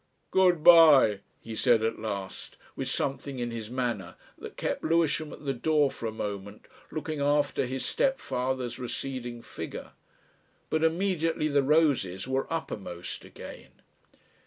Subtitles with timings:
[0.31, 5.45] "Good bye," he said at last with something in his manner that kept Lewisham at
[5.45, 9.91] the door for a moment looking after his stepfather's receding figure.
[10.71, 13.83] But immediately the roses were uppermost again.